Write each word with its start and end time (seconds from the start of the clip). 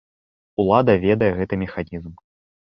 Улада 0.63 0.95
ведае 1.03 1.29
гэты 1.39 1.61
механізм. 1.65 2.11